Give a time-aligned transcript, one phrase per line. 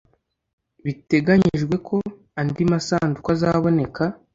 [0.85, 1.95] Biteganyijwe ko
[2.39, 4.03] andi masanduku azaboneka